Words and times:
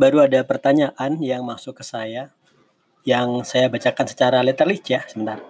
baru 0.00 0.24
ada 0.24 0.40
pertanyaan 0.48 1.20
yang 1.20 1.44
masuk 1.44 1.76
ke 1.76 1.84
saya 1.84 2.32
yang 3.04 3.44
saya 3.44 3.68
bacakan 3.68 4.08
secara 4.08 4.40
letterlist 4.40 4.88
ya 4.88 5.04
sebentar. 5.04 5.44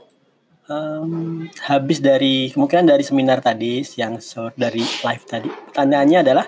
Um, 0.67 1.47
habis 1.71 2.03
dari 2.03 2.51
kemungkinan 2.51 2.91
dari 2.91 3.07
seminar 3.07 3.39
tadi 3.43 3.83
yang 3.95 4.19
dari 4.59 4.83
live 4.83 5.25
tadi. 5.27 5.47
Pertanyaannya 5.47 6.19
adalah 6.27 6.47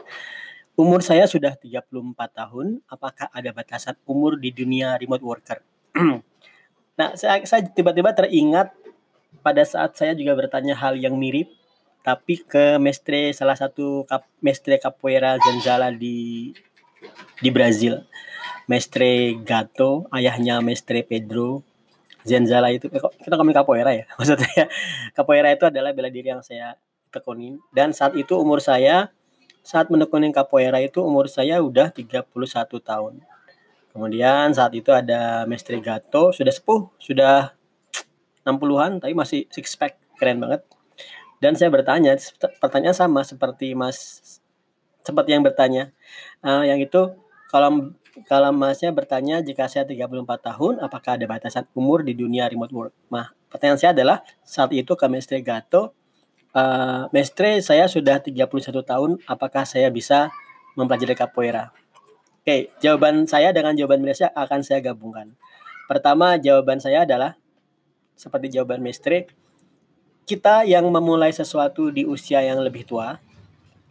umur 0.75 0.99
saya 1.07 1.31
sudah 1.31 1.55
34 1.55 1.91
tahun, 2.35 2.83
apakah 2.91 3.31
ada 3.31 3.51
batasan 3.55 3.95
umur 4.07 4.35
di 4.35 4.51
dunia 4.51 4.99
remote 4.99 5.23
worker? 5.23 5.59
nah, 6.99 7.15
saya, 7.15 7.47
saya 7.47 7.71
tiba-tiba 7.71 8.11
teringat 8.15 8.75
pada 9.47 9.63
saat 9.63 9.95
saya 9.95 10.15
juga 10.19 10.35
bertanya 10.35 10.75
hal 10.75 10.99
yang 10.99 11.15
mirip 11.15 11.51
tapi 12.03 12.43
ke 12.43 12.83
mestre 12.83 13.31
salah 13.31 13.55
satu 13.55 14.03
kap, 14.11 14.27
mestre 14.43 14.75
capoeira 14.79 15.39
Zanzala 15.39 15.95
di 15.95 16.51
di 17.43 17.51
Brazil. 17.51 18.05
Mestre 18.71 19.37
Gato, 19.43 20.07
ayahnya 20.15 20.63
Mestre 20.63 21.03
Pedro 21.03 21.67
Zanzala 22.23 22.71
itu 22.71 22.87
eh, 22.87 23.03
kita 23.03 23.35
ngomongin 23.35 23.59
capoeira 23.59 23.91
ya. 23.93 24.07
Maksudnya 24.19 24.71
capoeira 25.13 25.51
itu 25.51 25.67
adalah 25.67 25.91
bela 25.91 26.09
diri 26.09 26.31
yang 26.31 26.43
saya 26.43 26.79
tekunin 27.13 27.61
dan 27.75 27.93
saat 27.93 28.17
itu 28.17 28.39
umur 28.39 28.63
saya 28.63 29.13
saat 29.63 29.91
menekuni 29.93 30.31
capoeira 30.35 30.83
itu 30.83 31.03
umur 31.03 31.31
saya 31.31 31.63
udah 31.63 31.91
31 31.95 32.27
tahun. 32.83 33.15
Kemudian 33.93 34.57
saat 34.57 34.73
itu 34.73 34.89
ada 34.89 35.45
Mestre 35.45 35.77
Gato, 35.79 36.33
sudah 36.33 36.51
sepuh, 36.51 36.89
sudah 36.97 37.53
60-an 38.43 38.99
tapi 38.99 39.13
masih 39.13 39.47
six 39.53 39.77
pack, 39.77 40.01
keren 40.17 40.41
banget. 40.41 40.65
Dan 41.39 41.59
saya 41.59 41.69
bertanya, 41.75 42.17
pertanyaan 42.63 42.97
sama 42.97 43.21
seperti 43.27 43.75
Mas 43.75 44.23
seperti 45.03 45.35
yang 45.35 45.45
bertanya. 45.45 45.91
Uh, 46.43 46.67
yang 46.67 46.79
itu 46.79 47.15
kalau 47.51 47.93
kalau 48.29 48.53
Masnya 48.53 48.93
bertanya 48.93 49.41
jika 49.41 49.69
saya 49.69 49.89
34 49.89 50.25
tahun, 50.41 50.73
apakah 50.85 51.17
ada 51.17 51.25
batasan 51.25 51.65
umur 51.73 52.05
di 52.05 52.13
dunia 52.13 52.45
remote 52.49 52.73
work? 52.73 52.93
Nah, 53.09 53.33
pertanyaan 53.49 53.81
saya 53.81 53.97
adalah 53.97 54.21
saat 54.45 54.69
itu 54.77 54.93
ke 54.93 55.07
Mestre 55.09 55.41
Gato, 55.41 55.97
uh, 56.53 57.09
Mestre 57.09 57.61
saya 57.65 57.89
sudah 57.89 58.21
31 58.21 58.85
tahun, 58.85 59.11
apakah 59.25 59.65
saya 59.65 59.89
bisa 59.89 60.29
mempelajari 60.77 61.17
capoeira? 61.17 61.73
Oke, 62.45 62.69
jawaban 62.85 63.25
saya 63.25 63.55
dengan 63.55 63.73
jawaban 63.73 64.05
Malaysia 64.05 64.29
akan 64.35 64.61
saya 64.61 64.85
gabungkan. 64.85 65.33
Pertama, 65.89 66.37
jawaban 66.37 66.85
saya 66.85 67.09
adalah 67.09 67.39
seperti 68.13 68.53
jawaban 68.53 68.85
Mestre, 68.85 69.31
kita 70.29 70.69
yang 70.69 70.87
memulai 70.87 71.33
sesuatu 71.33 71.89
di 71.91 72.07
usia 72.07 72.45
yang 72.45 72.61
lebih 72.61 72.87
tua 72.87 73.19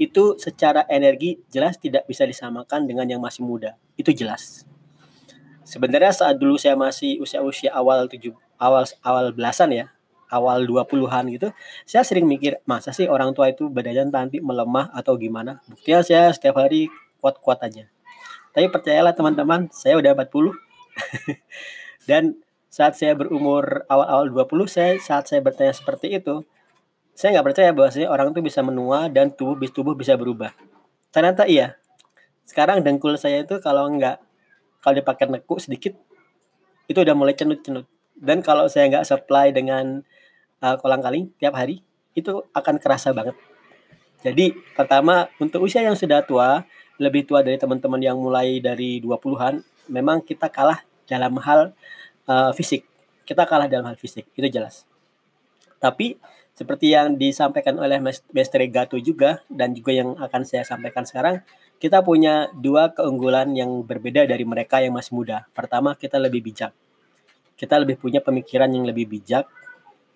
itu 0.02 0.34
secara 0.42 0.82
energi 0.90 1.38
jelas 1.54 1.78
tidak 1.78 2.10
bisa 2.10 2.26
disamakan 2.26 2.90
dengan 2.90 3.06
yang 3.06 3.22
masih 3.22 3.46
muda. 3.46 3.78
Itu 3.94 4.10
jelas. 4.10 4.66
Sebenarnya 5.62 6.10
saat 6.10 6.42
dulu 6.42 6.58
saya 6.58 6.74
masih 6.74 7.22
usia-usia 7.22 7.70
awal 7.70 8.10
tujuh 8.10 8.34
awal 8.58 8.90
awal 9.06 9.30
belasan 9.30 9.70
ya, 9.70 9.86
awal 10.34 10.66
20-an 10.66 11.30
gitu, 11.30 11.54
saya 11.86 12.02
sering 12.02 12.26
mikir, 12.26 12.58
masa 12.66 12.90
sih 12.90 13.06
orang 13.06 13.38
tua 13.38 13.54
itu 13.54 13.70
badannya 13.70 14.10
nanti 14.10 14.42
melemah 14.42 14.90
atau 14.90 15.14
gimana? 15.22 15.62
Buktinya 15.70 16.02
saya 16.02 16.34
setiap 16.34 16.58
hari 16.58 16.90
kuat-kuat 17.22 17.62
aja. 17.62 17.86
Tapi 18.52 18.68
percayalah 18.74 19.14
teman-teman, 19.14 19.70
saya 19.70 20.02
udah 20.02 20.18
40. 20.18 20.50
Dan 22.10 22.42
saat 22.72 22.98
saya 22.98 23.14
berumur 23.14 23.86
awal-awal 23.92 24.32
20 24.32 24.66
saya 24.72 24.92
saat 24.98 25.28
saya 25.28 25.44
bertanya 25.44 25.76
seperti 25.76 26.16
itu 26.16 26.48
saya 27.22 27.38
nggak 27.38 27.54
percaya 27.54 27.70
bahwa 27.70 27.94
orang 28.10 28.28
itu 28.34 28.42
bisa 28.42 28.66
menua 28.66 29.06
dan 29.14 29.30
tubuh 29.30 29.70
tubuh 29.70 29.94
bisa 29.94 30.18
berubah 30.18 30.50
ternyata 31.14 31.46
iya 31.46 31.78
sekarang 32.50 32.82
dengkul 32.82 33.14
saya 33.22 33.46
itu 33.46 33.62
kalau 33.62 33.86
nggak 33.94 34.18
kalau 34.82 34.98
dipakai 34.98 35.30
nekuk 35.30 35.62
sedikit 35.62 35.94
itu 36.90 36.98
udah 36.98 37.14
mulai 37.14 37.38
cenut-cenut 37.38 37.86
dan 38.18 38.42
kalau 38.42 38.66
saya 38.66 38.90
nggak 38.90 39.06
supply 39.06 39.54
dengan 39.54 40.02
uh, 40.66 40.76
kolang 40.82 41.06
kaling 41.06 41.30
tiap 41.38 41.54
hari 41.54 41.86
itu 42.18 42.42
akan 42.58 42.82
kerasa 42.82 43.14
banget 43.14 43.38
jadi 44.26 44.58
pertama 44.74 45.30
untuk 45.38 45.62
usia 45.62 45.86
yang 45.86 45.94
sudah 45.94 46.26
tua 46.26 46.66
lebih 47.02 47.26
tua 47.26 47.46
dari 47.46 47.58
teman-teman 47.58 48.02
yang 48.02 48.18
mulai 48.18 48.62
dari 48.62 49.02
20-an 49.02 49.62
memang 49.90 50.22
kita 50.22 50.54
kalah 50.54 50.86
dalam 51.10 51.34
hal 51.42 51.74
uh, 52.30 52.54
fisik. 52.54 52.86
Kita 53.26 53.50
kalah 53.50 53.66
dalam 53.66 53.90
hal 53.90 53.98
fisik, 53.98 54.30
itu 54.38 54.48
jelas. 54.54 54.86
Tapi 55.82 56.22
seperti 56.62 56.94
yang 56.94 57.18
disampaikan 57.18 57.82
oleh 57.82 57.98
Mestre 58.30 58.70
Gato 58.70 59.02
juga 59.02 59.42
dan 59.50 59.74
juga 59.74 59.98
yang 59.98 60.14
akan 60.14 60.46
saya 60.46 60.62
sampaikan 60.62 61.10
sekarang, 61.10 61.42
kita 61.82 62.06
punya 62.06 62.54
dua 62.54 62.94
keunggulan 62.94 63.58
yang 63.58 63.82
berbeda 63.82 64.30
dari 64.30 64.46
mereka 64.46 64.78
yang 64.78 64.94
masih 64.94 65.18
muda. 65.18 65.50
Pertama, 65.58 65.98
kita 65.98 66.22
lebih 66.22 66.46
bijak. 66.46 66.70
Kita 67.58 67.82
lebih 67.82 67.98
punya 67.98 68.22
pemikiran 68.22 68.70
yang 68.70 68.86
lebih 68.86 69.10
bijak 69.10 69.50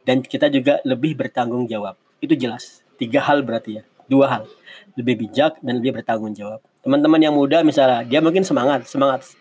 dan 0.06 0.22
kita 0.22 0.54
juga 0.54 0.78
lebih 0.86 1.18
bertanggung 1.18 1.66
jawab. 1.66 1.98
Itu 2.22 2.38
jelas. 2.38 2.86
Tiga 3.02 3.26
hal 3.26 3.42
berarti 3.42 3.82
ya. 3.82 3.84
Dua 4.06 4.30
hal. 4.30 4.44
Lebih 4.94 5.26
bijak 5.26 5.58
dan 5.66 5.82
lebih 5.82 5.98
bertanggung 5.98 6.38
jawab. 6.38 6.62
Teman-teman 6.86 7.18
yang 7.18 7.34
muda 7.34 7.66
misalnya, 7.66 8.06
dia 8.06 8.22
mungkin 8.22 8.46
semangat, 8.46 8.86
semangat 8.86 9.34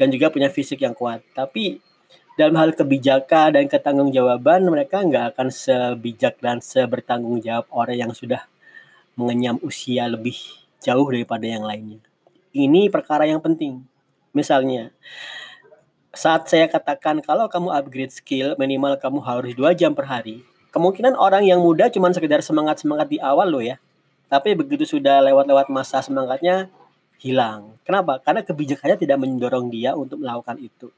dan 0.00 0.08
juga 0.08 0.32
punya 0.32 0.48
fisik 0.48 0.80
yang 0.80 0.96
kuat. 0.96 1.20
Tapi 1.36 1.84
dalam 2.36 2.52
hal 2.60 2.76
kebijakan 2.76 3.56
dan 3.56 3.64
ketanggung-jawaban 3.64 4.68
mereka 4.68 5.00
nggak 5.00 5.32
akan 5.32 5.48
sebijak 5.48 6.36
dan 6.44 6.60
sebertanggung 6.60 7.40
jawab 7.40 7.64
orang 7.72 7.96
yang 7.96 8.12
sudah 8.12 8.44
mengenyam 9.16 9.56
usia 9.64 10.04
lebih 10.04 10.36
jauh 10.84 11.08
daripada 11.08 11.48
yang 11.48 11.64
lainnya. 11.64 11.96
Ini 12.52 12.92
perkara 12.92 13.24
yang 13.24 13.40
penting. 13.40 13.80
Misalnya, 14.36 14.92
saat 16.12 16.44
saya 16.52 16.68
katakan 16.68 17.24
kalau 17.24 17.48
kamu 17.48 17.72
upgrade 17.72 18.12
skill 18.12 18.52
minimal 18.60 19.00
kamu 19.00 19.24
harus 19.24 19.52
dua 19.56 19.72
jam 19.72 19.96
per 19.96 20.04
hari, 20.04 20.44
kemungkinan 20.76 21.16
orang 21.16 21.48
yang 21.48 21.64
muda 21.64 21.88
cuma 21.88 22.12
sekedar 22.12 22.44
semangat-semangat 22.44 23.08
di 23.08 23.16
awal 23.16 23.48
loh 23.48 23.64
ya. 23.64 23.80
Tapi 24.28 24.52
begitu 24.52 24.84
sudah 24.84 25.24
lewat-lewat 25.24 25.72
masa 25.72 26.04
semangatnya 26.04 26.68
hilang. 27.16 27.80
Kenapa? 27.80 28.20
Karena 28.20 28.44
kebijakannya 28.44 29.00
tidak 29.00 29.16
mendorong 29.24 29.72
dia 29.72 29.96
untuk 29.96 30.20
melakukan 30.20 30.60
itu. 30.60 30.92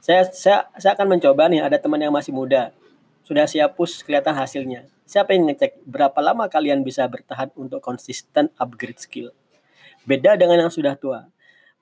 Saya 0.00 0.24
saya 0.32 0.64
saya 0.80 0.96
akan 0.96 1.16
mencoba 1.16 1.52
nih 1.52 1.60
ada 1.60 1.76
teman 1.76 2.00
yang 2.00 2.12
masih 2.12 2.32
muda. 2.32 2.72
Sudah 3.20 3.44
siap 3.44 3.76
push 3.76 4.00
kelihatan 4.00 4.32
hasilnya. 4.32 4.88
Siapa 5.04 5.36
yang 5.36 5.52
ngecek 5.52 5.84
berapa 5.84 6.16
lama 6.24 6.48
kalian 6.48 6.80
bisa 6.80 7.04
bertahan 7.04 7.52
untuk 7.52 7.84
konsisten 7.84 8.48
upgrade 8.56 8.96
skill? 8.96 9.36
Beda 10.08 10.40
dengan 10.40 10.66
yang 10.66 10.72
sudah 10.72 10.96
tua. 10.96 11.28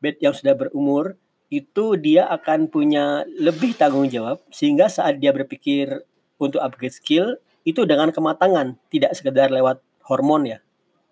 Bed 0.03 0.19
yang 0.19 0.35
sudah 0.35 0.59
berumur 0.59 1.15
itu 1.49 1.97
dia 1.97 2.27
akan 2.29 2.69
punya 2.69 3.25
lebih 3.39 3.79
tanggung 3.79 4.11
jawab 4.11 4.43
sehingga 4.51 4.91
saat 4.91 5.23
dia 5.23 5.31
berpikir 5.31 6.03
untuk 6.43 6.59
upgrade 6.59 6.95
skill 6.95 7.39
itu 7.63 7.85
dengan 7.85 8.11
kematangan, 8.11 8.81
tidak 8.89 9.15
sekedar 9.15 9.53
lewat 9.53 9.79
hormon 10.09 10.49
ya. 10.49 10.59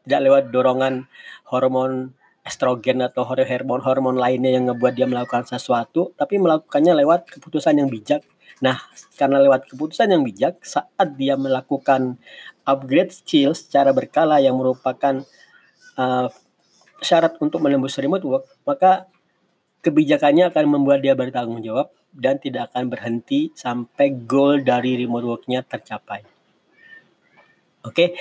Tidak 0.07 0.21
lewat 0.23 0.51
dorongan 0.51 1.07
hormon 1.51 2.15
estrogen 2.47 3.03
atau 3.03 3.27
hormon-hormon 3.27 4.15
lainnya 4.15 4.55
yang 4.55 4.71
ngebuat 4.71 4.95
dia 4.95 5.11
melakukan 5.11 5.43
sesuatu, 5.51 6.15
tapi 6.15 6.39
melakukannya 6.39 6.95
lewat 7.03 7.27
keputusan 7.27 7.83
yang 7.83 7.91
bijak. 7.91 8.23
Nah, 8.63 8.79
karena 9.19 9.43
lewat 9.43 9.67
keputusan 9.67 10.15
yang 10.15 10.23
bijak, 10.23 10.63
saat 10.63 11.19
dia 11.19 11.35
melakukan 11.35 12.17
upgrade 12.63 13.11
skill 13.11 13.53
secara 13.53 13.91
berkala 13.91 14.39
yang 14.39 14.55
merupakan 14.55 15.27
uh, 15.99 16.31
syarat 17.03 17.35
untuk 17.43 17.61
menembus 17.61 17.99
remote 17.99 18.25
work, 18.25 18.45
maka 18.63 19.11
kebijakannya 19.83 20.49
akan 20.55 20.65
membuat 20.71 21.03
dia 21.03 21.19
bertanggung 21.19 21.61
jawab 21.61 21.91
dan 22.15 22.41
tidak 22.41 22.73
akan 22.73 22.89
berhenti 22.89 23.53
sampai 23.53 24.15
goal 24.25 24.63
dari 24.65 24.97
remote 24.97 25.27
worknya 25.27 25.61
tercapai. 25.67 26.25
Oke, 27.85 28.17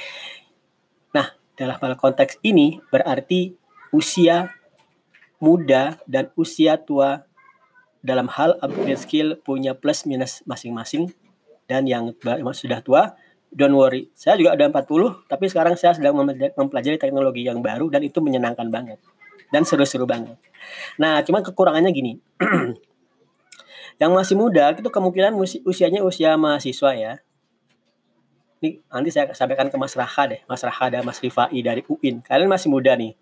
nah 1.16 1.31
dalam 1.56 1.78
hal 1.80 1.96
konteks 1.97 2.44
ini 2.45 2.77
berarti 2.92 3.64
usia 3.95 4.51
muda 5.39 5.95
dan 6.03 6.27
usia 6.36 6.75
tua 6.75 7.24
dalam 8.03 8.27
hal 8.27 8.59
upgrade 8.59 9.00
skill 9.00 9.39
punya 9.39 9.71
plus 9.71 10.03
minus 10.03 10.44
masing-masing. 10.44 11.15
Dan 11.65 11.88
yang 11.88 12.13
sudah 12.51 12.83
tua 12.83 13.15
don't 13.56 13.74
worry. 13.74 14.12
Saya 14.12 14.36
juga 14.36 14.53
ada 14.53 14.68
40 14.68 15.31
tapi 15.31 15.47
sekarang 15.47 15.80
saya 15.80 15.95
sedang 15.95 16.13
mempelajari 16.59 17.00
teknologi 17.00 17.47
yang 17.47 17.63
baru 17.63 17.88
dan 17.88 18.03
itu 18.03 18.19
menyenangkan 18.19 18.68
banget 18.68 19.00
dan 19.50 19.63
seru-seru 19.63 20.03
banget. 20.03 20.36
Nah 21.00 21.24
cuma 21.24 21.39
kekurangannya 21.39 21.89
gini. 21.95 22.19
Yang 23.95 24.12
masih 24.12 24.36
muda 24.36 24.75
itu 24.75 24.91
kemungkinan 24.91 25.31
usianya 25.63 26.03
usia 26.03 26.36
mahasiswa 26.36 26.91
ya. 27.00 27.13
Ini 28.59 28.83
nanti 28.91 29.07
saya 29.07 29.31
sampaikan 29.31 29.71
ke 29.71 29.77
Mas 29.80 29.95
Raha 29.95 30.36
deh 30.36 30.41
Mas 30.51 30.59
Raha 30.59 30.91
dan 30.91 31.07
Mas 31.07 31.24
Rifai 31.24 31.59
dari 31.63 31.83
UIN 31.88 32.24
kalian 32.24 32.51
masih 32.51 32.68
muda 32.71 32.95
nih 32.95 33.15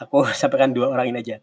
aku 0.00 0.26
sampaikan 0.40 0.72
dua 0.74 0.90
orang 0.90 1.10
ini 1.14 1.18
aja 1.20 1.36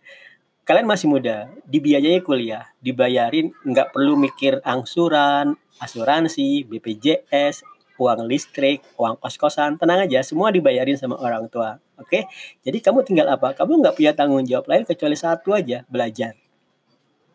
kalian 0.68 0.86
masih 0.86 1.10
muda 1.10 1.50
dibiayai 1.68 2.22
kuliah 2.22 2.70
dibayarin 2.80 3.52
nggak 3.66 3.92
perlu 3.92 4.16
mikir 4.16 4.62
angsuran 4.62 5.58
asuransi 5.82 6.70
BPJS 6.70 7.66
uang 8.02 8.26
listrik, 8.26 8.82
uang 8.98 9.22
kos-kosan, 9.22 9.78
tenang 9.78 10.10
aja, 10.10 10.26
semua 10.26 10.50
dibayarin 10.50 10.98
sama 10.98 11.22
orang 11.22 11.46
tua. 11.54 11.78
Oke, 12.02 12.26
jadi 12.66 12.82
kamu 12.82 13.06
tinggal 13.06 13.30
apa? 13.30 13.54
Kamu 13.54 13.78
nggak 13.78 13.94
punya 13.94 14.12
tanggung 14.18 14.42
jawab 14.42 14.66
lain 14.66 14.90
kecuali 14.90 15.14
satu 15.14 15.54
aja, 15.54 15.86
belajar. 15.86 16.34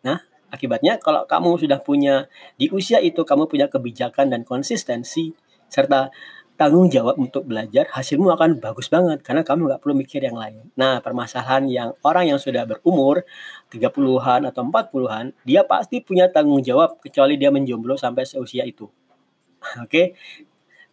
Nah, 0.03 0.19
akibatnya 0.51 0.99
kalau 0.99 1.23
kamu 1.31 1.63
sudah 1.63 1.79
punya 1.79 2.27
di 2.59 2.67
usia 2.75 2.99
itu 2.99 3.23
kamu 3.23 3.47
punya 3.47 3.71
kebijakan 3.71 4.35
dan 4.35 4.43
konsistensi 4.43 5.39
serta 5.71 6.11
tanggung 6.57 6.89
jawab 6.89 7.21
untuk 7.21 7.45
belajar, 7.45 7.85
hasilmu 7.93 8.33
akan 8.33 8.59
bagus 8.59 8.89
banget 8.89 9.21
karena 9.21 9.45
kamu 9.45 9.69
nggak 9.69 9.81
perlu 9.85 9.95
mikir 9.95 10.25
yang 10.25 10.41
lain. 10.41 10.73
Nah, 10.73 11.05
permasalahan 11.05 11.69
yang 11.69 11.93
orang 12.01 12.33
yang 12.33 12.41
sudah 12.41 12.65
berumur 12.65 13.23
30-an 13.69 14.49
atau 14.49 14.65
40-an, 14.65 15.37
dia 15.45 15.63
pasti 15.69 16.01
punya 16.01 16.33
tanggung 16.33 16.65
jawab 16.65 16.97
kecuali 16.99 17.37
dia 17.37 17.53
menjomblo 17.53 18.01
sampai 18.01 18.25
seusia 18.25 18.65
itu. 18.65 18.89
Oke. 19.85 19.89
Okay? 19.89 20.07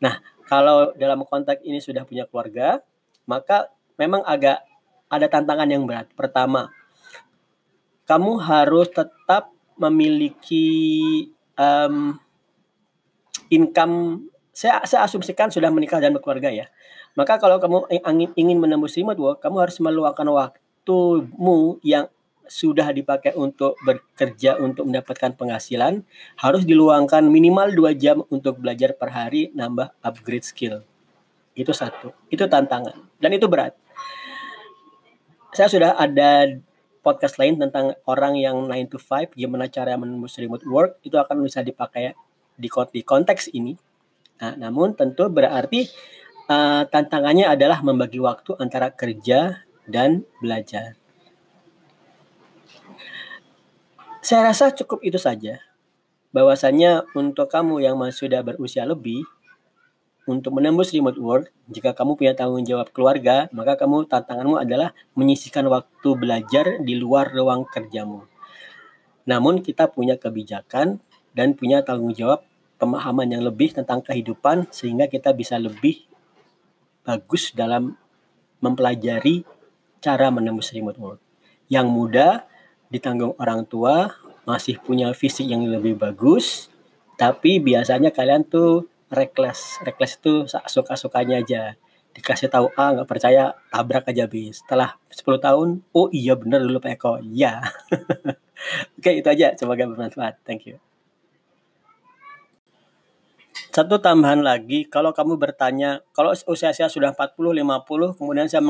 Nah, 0.03 0.19
kalau 0.51 0.91
dalam 0.99 1.23
konteks 1.23 1.63
ini 1.63 1.79
sudah 1.79 2.03
punya 2.03 2.27
keluarga, 2.27 2.83
maka 3.23 3.71
memang 3.95 4.19
agak 4.27 4.67
ada 5.07 5.27
tantangan 5.31 5.69
yang 5.71 5.87
berat. 5.87 6.11
Pertama, 6.11 6.75
kamu 8.03 8.35
harus 8.43 8.91
tetap 8.91 9.47
memiliki 9.79 10.67
um, 11.55 12.19
income 13.47 14.27
saya, 14.53 14.85
saya 14.85 15.09
asumsikan 15.09 15.49
sudah 15.49 15.73
menikah 15.73 15.97
dan 15.97 16.13
berkeluarga 16.13 16.53
ya. 16.53 16.69
Maka 17.17 17.41
kalau 17.41 17.57
kamu 17.57 17.89
ingin, 17.89 18.29
ingin 18.37 18.57
menembus 18.61 18.93
remote 18.93 19.17
work, 19.17 19.37
kamu 19.41 19.65
harus 19.65 19.77
meluangkan 19.81 20.29
waktumu 20.29 21.81
yang 21.81 22.05
sudah 22.45 22.93
dipakai 22.93 23.33
untuk 23.33 23.73
bekerja 23.81 24.61
untuk 24.61 24.85
mendapatkan 24.85 25.33
penghasilan 25.33 26.05
harus 26.37 26.61
diluangkan 26.67 27.25
minimal 27.25 27.71
dua 27.73 27.91
jam 27.97 28.21
untuk 28.29 28.61
belajar 28.61 28.93
per 28.93 29.09
hari 29.09 29.49
nambah 29.57 29.89
upgrade 30.05 30.45
skill. 30.45 30.85
Itu 31.57 31.73
satu. 31.73 32.13
Itu 32.29 32.45
tantangan 32.45 32.97
dan 33.17 33.31
itu 33.33 33.49
berat. 33.49 33.73
Saya 35.53 35.69
sudah 35.69 35.97
ada 35.97 36.61
podcast 37.05 37.37
lain 37.37 37.61
tentang 37.61 37.93
orang 38.09 38.37
yang 38.37 38.57
9 38.65 38.89
to 38.89 38.97
5 38.97 39.37
gimana 39.37 39.69
cara 39.69 39.93
menembus 39.99 40.39
remote 40.39 40.65
work 40.65 40.97
itu 41.05 41.13
akan 41.19 41.45
bisa 41.45 41.61
dipakai 41.61 42.15
di 42.57 43.01
konteks 43.03 43.53
ini 43.53 43.77
Nah, 44.41 44.53
namun 44.57 44.97
tentu 44.97 45.29
berarti 45.29 45.89
uh, 46.49 46.83
tantangannya 46.87 47.47
adalah 47.47 47.83
membagi 47.85 48.17
waktu 48.17 48.57
antara 48.57 48.89
kerja 48.93 49.65
dan 49.85 50.23
belajar. 50.39 50.95
Saya 54.23 54.55
rasa 54.55 54.71
cukup 54.71 55.03
itu 55.03 55.19
saja. 55.19 55.59
Bahwasanya 56.33 57.05
untuk 57.13 57.51
kamu 57.51 57.83
yang 57.83 57.99
masih 57.99 58.25
sudah 58.25 58.41
berusia 58.41 58.87
lebih, 58.87 59.21
untuk 60.23 60.55
menembus 60.55 60.95
remote 60.95 61.19
work, 61.19 61.51
jika 61.67 61.91
kamu 61.91 62.15
punya 62.15 62.31
tanggung 62.31 62.63
jawab 62.63 62.95
keluarga, 62.95 63.51
maka 63.51 63.75
kamu 63.75 64.07
tantanganmu 64.07 64.55
adalah 64.55 64.95
menyisihkan 65.19 65.67
waktu 65.67 66.09
belajar 66.15 66.79
di 66.79 66.95
luar 66.95 67.35
ruang 67.35 67.67
kerjamu. 67.67 68.23
Namun 69.27 69.59
kita 69.59 69.91
punya 69.91 70.15
kebijakan 70.15 71.03
dan 71.35 71.59
punya 71.59 71.83
tanggung 71.83 72.15
jawab 72.15 72.47
pemahaman 72.83 73.31
yang 73.31 73.47
lebih 73.47 73.71
tentang 73.71 74.03
kehidupan 74.03 74.67
sehingga 74.75 75.07
kita 75.07 75.31
bisa 75.31 75.55
lebih 75.55 76.03
bagus 77.07 77.55
dalam 77.55 77.95
mempelajari 78.59 79.47
cara 80.03 80.27
menembus 80.27 80.75
remote 80.75 80.99
work. 80.99 81.19
Yang 81.71 81.87
muda 81.87 82.27
ditanggung 82.91 83.39
orang 83.39 83.63
tua, 83.63 84.11
masih 84.43 84.75
punya 84.83 85.15
fisik 85.15 85.47
yang 85.47 85.63
lebih 85.63 85.95
bagus, 85.95 86.67
tapi 87.15 87.63
biasanya 87.63 88.11
kalian 88.11 88.43
tuh 88.43 88.91
reckless. 89.07 89.79
Reckless 89.87 90.19
itu 90.19 90.43
suka-sukanya 90.47 91.39
aja. 91.39 91.79
Dikasih 92.13 92.51
tahu 92.51 92.69
A 92.75 92.93
nggak 92.93 93.09
percaya, 93.09 93.55
tabrak 93.71 94.05
aja 94.11 94.27
bis. 94.27 94.61
Setelah 94.61 94.99
10 95.09 95.39
tahun, 95.39 95.69
oh 95.95 96.11
iya 96.11 96.35
bener 96.35 96.61
dulu 96.61 96.77
Pak 96.83 96.99
Eko. 96.99 97.17
Iya. 97.23 97.63
Oke, 98.99 99.17
itu 99.17 99.27
aja. 99.27 99.57
Semoga 99.57 99.89
bermanfaat. 99.89 100.43
Thank 100.45 100.69
you. 100.69 100.92
Satu 103.53 104.01
tambahan 104.01 104.41
lagi, 104.41 104.85
kalau 104.89 105.13
kamu 105.13 105.37
bertanya, 105.37 106.01
kalau 106.13 106.33
usia 106.33 106.73
saya 106.73 106.89
sudah 106.89 107.13
40, 107.13 107.53
50, 107.53 108.17
kemudian 108.17 108.49
saya 108.49 108.61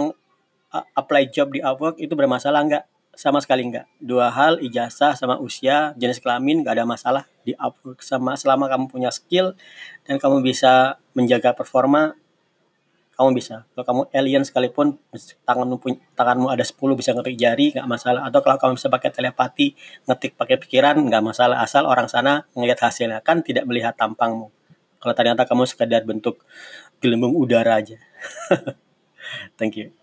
apply 0.95 1.31
job 1.31 1.51
di 1.55 1.63
Upwork, 1.63 1.99
itu 1.99 2.11
bermasalah 2.15 2.63
nggak? 2.67 2.83
Sama 3.13 3.37
sekali 3.39 3.69
nggak. 3.69 4.01
Dua 4.01 4.33
hal, 4.33 4.57
ijazah 4.57 5.13
sama 5.13 5.37
usia, 5.37 5.93
jenis 5.95 6.17
kelamin, 6.17 6.65
nggak 6.65 6.81
ada 6.81 6.85
masalah 6.87 7.23
di 7.45 7.53
Upwork. 7.55 8.01
Sama 8.01 8.33
selama 8.33 8.65
kamu 8.67 8.89
punya 8.89 9.13
skill 9.13 9.53
dan 10.03 10.17
kamu 10.17 10.41
bisa 10.41 10.97
menjaga 11.13 11.53
performa, 11.53 12.17
kamu 13.13 13.37
bisa. 13.37 13.69
Kalau 13.77 13.85
kamu 13.85 14.01
alien 14.17 14.41
sekalipun, 14.41 14.97
tanganmu, 15.45 15.77
tanganmu 16.17 16.49
ada 16.49 16.65
10 16.65 16.97
bisa 16.97 17.13
ngetik 17.13 17.37
jari, 17.37 17.69
nggak 17.77 17.85
masalah. 17.85 18.25
Atau 18.25 18.41
kalau 18.41 18.57
kamu 18.57 18.81
bisa 18.81 18.89
pakai 18.89 19.13
telepati, 19.13 19.77
ngetik 20.09 20.33
pakai 20.33 20.57
pikiran, 20.57 20.97
nggak 20.97 21.21
masalah. 21.21 21.61
Asal 21.61 21.85
orang 21.85 22.09
sana 22.09 22.49
ngelihat 22.57 22.81
hasilnya, 22.81 23.21
kan 23.21 23.45
tidak 23.45 23.69
melihat 23.69 23.93
tampangmu 23.93 24.49
kalau 25.03 25.11
ternyata 25.11 25.43
kamu 25.43 25.67
sekadar 25.67 26.07
bentuk 26.07 26.39
gelembung 27.03 27.35
udara 27.35 27.83
aja. 27.83 27.99
Thank 29.59 29.75
you. 29.75 30.02